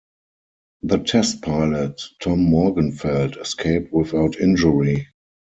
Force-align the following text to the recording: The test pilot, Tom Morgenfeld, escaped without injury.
The 0.81 0.97
test 0.97 1.43
pilot, 1.43 2.01
Tom 2.19 2.47
Morgenfeld, 2.49 3.39
escaped 3.39 3.93
without 3.93 4.35
injury. 4.39 5.07